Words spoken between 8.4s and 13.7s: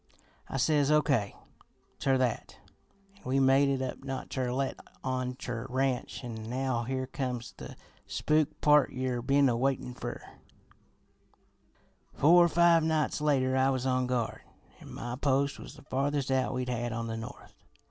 part yer been a waitin' fer. "Four or five nights later I